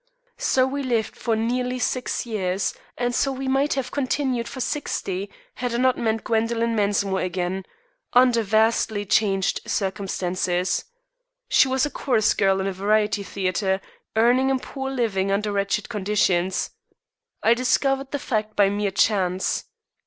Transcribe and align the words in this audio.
So 0.39 0.65
we 0.65 0.81
lived 0.81 1.15
for 1.15 1.35
nearly 1.35 1.77
six 1.77 2.25
years, 2.25 2.73
and 2.97 3.13
so 3.13 3.31
we 3.31 3.47
might 3.47 3.75
have 3.75 3.91
continued 3.91 4.47
for 4.47 4.59
sixty 4.59 5.29
had 5.53 5.75
I 5.75 5.77
not 5.77 5.95
met 5.95 6.23
Gwendoline 6.23 6.75
Mensmore 6.75 7.21
again, 7.23 7.65
under 8.11 8.41
vastly 8.41 9.05
changed 9.05 9.61
circumstances. 9.67 10.85
She 11.49 11.67
was 11.67 11.85
a 11.85 11.91
chorus 11.91 12.33
girl 12.33 12.59
in 12.59 12.65
a 12.65 12.73
variety 12.73 13.21
theatre, 13.21 13.79
earning 14.15 14.49
a 14.49 14.57
poor 14.57 14.89
living 14.89 15.31
under 15.31 15.51
wretched 15.51 15.87
conditions. 15.87 16.71
I 17.43 17.53
discovered 17.53 18.09
the 18.09 18.17
fact 18.17 18.55
by 18.55 18.69
mere 18.71 18.89
chance. 18.89 19.65